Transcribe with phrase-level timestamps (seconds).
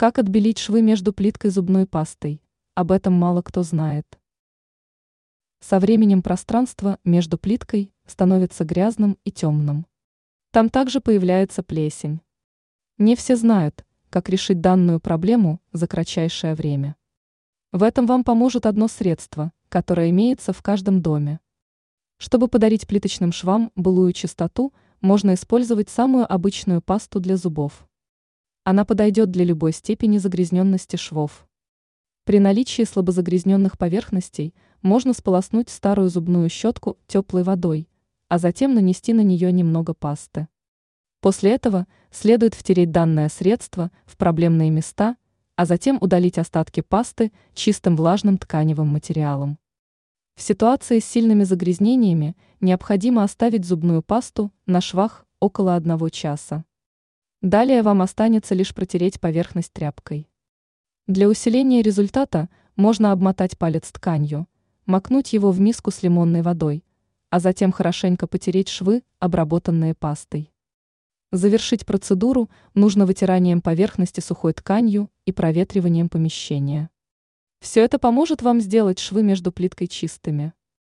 [0.00, 2.40] Как отбелить швы между плиткой зубной пастой?
[2.76, 4.06] Об этом мало кто знает.
[5.58, 9.88] Со временем пространство между плиткой становится грязным и темным.
[10.52, 12.20] Там также появляется плесень.
[12.98, 16.94] Не все знают, как решить данную проблему за кратчайшее время.
[17.72, 21.40] В этом вам поможет одно средство, которое имеется в каждом доме.
[22.18, 27.87] Чтобы подарить плиточным швам былую чистоту, можно использовать самую обычную пасту для зубов.
[28.70, 31.48] Она подойдет для любой степени загрязненности швов.
[32.24, 37.88] При наличии слабозагрязненных поверхностей можно сполоснуть старую зубную щетку теплой водой,
[38.28, 40.48] а затем нанести на нее немного пасты.
[41.22, 45.16] После этого следует втереть данное средство в проблемные места,
[45.56, 49.58] а затем удалить остатки пасты чистым влажным тканевым материалом.
[50.34, 56.66] В ситуации с сильными загрязнениями необходимо оставить зубную пасту на швах около одного часа.
[57.42, 60.28] Далее вам останется лишь протереть поверхность тряпкой.
[61.06, 64.48] Для усиления результата можно обмотать палец тканью,
[64.86, 66.84] макнуть его в миску с лимонной водой,
[67.30, 70.52] а затем хорошенько потереть швы, обработанные пастой.
[71.30, 76.90] Завершить процедуру нужно вытиранием поверхности сухой тканью и проветриванием помещения.
[77.60, 80.54] Все это поможет вам сделать швы между плиткой чистыми.